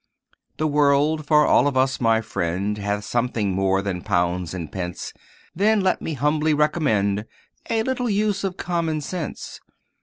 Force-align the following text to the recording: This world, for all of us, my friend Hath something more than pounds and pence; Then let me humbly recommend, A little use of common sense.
This 0.57 0.65
world, 0.67 1.27
for 1.27 1.45
all 1.45 1.67
of 1.67 1.77
us, 1.77 2.01
my 2.01 2.21
friend 2.21 2.75
Hath 2.79 3.05
something 3.05 3.51
more 3.51 3.83
than 3.83 4.01
pounds 4.01 4.51
and 4.51 4.71
pence; 4.71 5.13
Then 5.55 5.81
let 5.81 6.01
me 6.01 6.15
humbly 6.15 6.55
recommend, 6.55 7.25
A 7.69 7.83
little 7.83 8.09
use 8.09 8.43
of 8.43 8.57
common 8.57 9.01
sense. 9.01 9.59